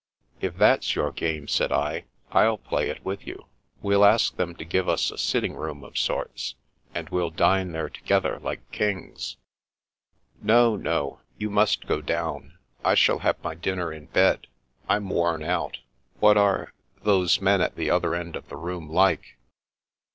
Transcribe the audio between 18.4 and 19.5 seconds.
the room like